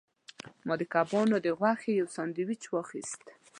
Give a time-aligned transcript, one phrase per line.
[0.65, 3.23] ما د کبانو د غوښې یو سانډویچ واخیست.